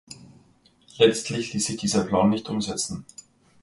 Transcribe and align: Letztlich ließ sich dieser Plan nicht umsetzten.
Letztlich 0.97 1.53
ließ 1.53 1.63
sich 1.63 1.77
dieser 1.77 2.03
Plan 2.03 2.31
nicht 2.31 2.49
umsetzten. 2.49 3.05